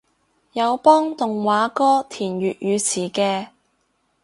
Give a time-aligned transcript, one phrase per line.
[0.53, 3.49] 有幫動畫歌填粵語詞嘅